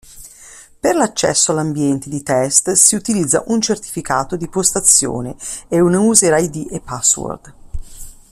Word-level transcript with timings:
Per 0.79 0.95
l'accesso 0.95 1.51
all'ambiente 1.51 2.09
di 2.09 2.23
test 2.23 2.71
si 2.71 2.95
utilizza 2.95 3.43
un 3.45 3.61
certificato 3.61 4.35
di 4.35 4.47
postazione 4.49 5.35
e 5.67 5.79
una 5.79 5.99
user-id 5.99 6.69
e 6.71 6.79
password. 6.81 7.53